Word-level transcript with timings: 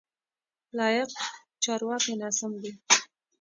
لایق: 0.77 1.09
چارواکی 1.63 2.13
ناسم 2.21 2.51
دی. 2.61 2.71